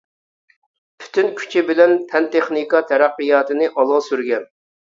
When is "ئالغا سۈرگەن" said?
3.77-4.53